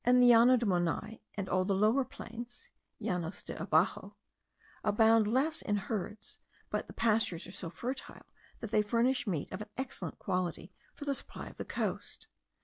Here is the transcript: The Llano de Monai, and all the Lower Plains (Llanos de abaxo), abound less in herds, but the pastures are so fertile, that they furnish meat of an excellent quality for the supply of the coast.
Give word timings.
The 0.03 0.13
Llano 0.13 0.57
de 0.57 0.65
Monai, 0.65 1.19
and 1.35 1.47
all 1.47 1.63
the 1.63 1.75
Lower 1.75 2.03
Plains 2.03 2.71
(Llanos 2.99 3.43
de 3.43 3.53
abaxo), 3.53 4.15
abound 4.83 5.27
less 5.27 5.61
in 5.61 5.75
herds, 5.77 6.39
but 6.71 6.87
the 6.87 6.93
pastures 6.93 7.45
are 7.45 7.51
so 7.51 7.69
fertile, 7.69 8.25
that 8.61 8.71
they 8.71 8.81
furnish 8.81 9.27
meat 9.27 9.51
of 9.51 9.61
an 9.61 9.69
excellent 9.77 10.17
quality 10.17 10.73
for 10.95 11.05
the 11.05 11.13
supply 11.13 11.49
of 11.49 11.57
the 11.57 11.65
coast. 11.65 12.25